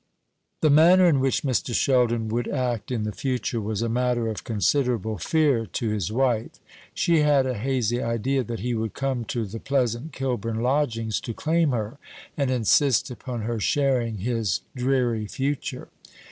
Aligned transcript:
The 0.61 0.71
manner 0.71 1.05
in 1.05 1.19
which 1.19 1.43
Mr. 1.43 1.75
Sheldon 1.75 2.27
would 2.29 2.47
act 2.47 2.89
in 2.89 3.03
the 3.03 3.11
future 3.11 3.61
was 3.61 3.83
a 3.83 3.87
matter 3.87 4.29
of 4.29 4.43
considerable 4.43 5.19
fear 5.19 5.67
to 5.67 5.89
his 5.89 6.11
wife. 6.11 6.53
She 6.95 7.19
had 7.19 7.45
a 7.45 7.53
hazy 7.53 8.01
idea 8.01 8.43
that 8.45 8.61
he 8.61 8.73
would 8.73 8.95
come 8.95 9.25
to 9.25 9.45
the 9.45 9.59
pleasant 9.59 10.11
Kilburn 10.11 10.61
lodgings 10.63 11.21
to 11.21 11.35
claim 11.35 11.69
her, 11.69 11.99
and 12.35 12.49
insist 12.49 13.11
upon 13.11 13.41
her 13.41 13.59
sharing 13.59 14.17
his 14.17 14.61
dreary 14.75 15.27
future. 15.27 15.89